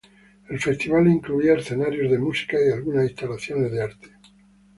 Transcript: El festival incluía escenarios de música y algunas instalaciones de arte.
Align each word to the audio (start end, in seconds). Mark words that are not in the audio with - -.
El 0.49 0.59
festival 0.59 1.07
incluía 1.09 1.53
escenarios 1.59 2.09
de 2.11 2.17
música 2.17 2.57
y 2.59 2.71
algunas 2.73 3.03
instalaciones 3.07 3.71
de 3.71 3.83
arte. 3.83 4.09